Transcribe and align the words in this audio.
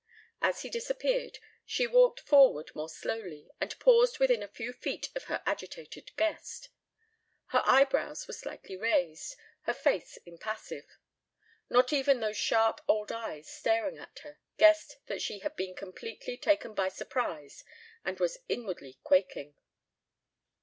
As 0.41 0.63
he 0.63 0.69
disappeared 0.71 1.37
she 1.63 1.85
walked 1.85 2.21
forward 2.21 2.71
more 2.73 2.89
slowly 2.89 3.51
and 3.61 3.77
paused 3.77 4.17
within 4.17 4.41
a 4.41 4.47
few 4.47 4.73
feet 4.73 5.09
of 5.15 5.25
her 5.25 5.43
agitated 5.45 6.09
guest. 6.17 6.69
Her 7.49 7.61
eyebrows 7.67 8.27
were 8.27 8.33
slightly 8.33 8.75
raised, 8.75 9.35
her 9.65 9.75
face 9.75 10.17
impassive. 10.25 10.97
Not 11.69 11.93
even 11.93 12.19
those 12.19 12.35
sharp 12.37 12.81
old 12.87 13.11
eyes 13.11 13.47
staring 13.47 13.99
at 13.99 14.17
her 14.23 14.39
guessed 14.57 14.97
that 15.05 15.21
she 15.21 15.37
had 15.41 15.55
been 15.55 15.75
completely 15.75 16.35
taken 16.35 16.73
by 16.73 16.89
surprise 16.89 17.63
and 18.03 18.19
was 18.19 18.39
inwardly 18.49 18.97
quaking. 19.03 19.53